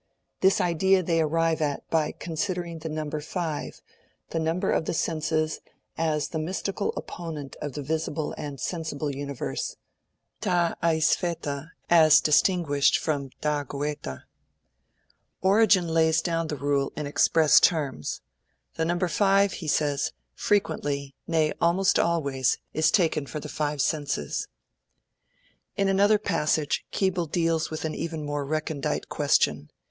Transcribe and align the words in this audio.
They 0.39 0.47
arrived 1.21 1.61
at 1.61 1.83
this 1.91 1.91
idea 1.91 1.91
by 1.91 2.11
considering 2.13 2.79
the 2.79 2.89
number 2.89 3.21
five, 3.21 3.83
the 4.31 4.39
number 4.39 4.71
of 4.71 4.85
the 4.85 4.95
senses, 4.95 5.59
as 5.95 6.29
the 6.29 6.39
mystical 6.39 6.91
opponent 6.97 7.55
of 7.61 7.73
the 7.73 7.83
visible 7.83 8.33
and 8.35 8.59
sensible 8.59 9.13
universe 9.15 9.75
ta 10.39 10.73
aistheta, 10.81 11.69
as 11.87 12.19
distinguished 12.19 12.97
from 12.97 13.29
ta 13.41 13.63
noita. 13.63 14.23
Origen 15.43 15.87
lays 15.87 16.23
down 16.23 16.47
the 16.47 16.55
rule 16.55 16.91
in 16.95 17.05
express 17.05 17.59
terms. 17.59 18.21
'"The 18.77 18.85
number 18.85 19.07
five,"' 19.07 19.53
he 19.61 19.67
says, 19.67 20.13
'"frequently, 20.33 21.13
nay 21.27 21.53
almost 21.61 21.99
always, 21.99 22.57
is 22.73 22.89
taken 22.89 23.27
for 23.27 23.39
the 23.39 23.47
five 23.47 23.83
senses."' 23.83 24.47
In 25.77 25.87
another 25.87 26.17
passage, 26.17 26.87
Keble 26.91 27.27
deals 27.29 27.69
with 27.69 27.85
an 27.85 27.93
even 27.93 28.25
more 28.25 28.43
recondite 28.43 29.07
question. 29.07 29.69